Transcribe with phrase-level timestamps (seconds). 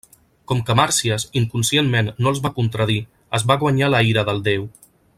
[0.51, 2.99] Com que Màrsies, inconscientment, no els va contradir,
[3.41, 4.71] es va guanyar la ira del déu.